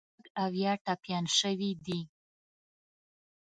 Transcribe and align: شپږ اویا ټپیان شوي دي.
شپږ 0.09 0.27
اویا 0.43 0.71
ټپیان 0.85 1.25
شوي 1.37 1.71
دي. 1.85 1.99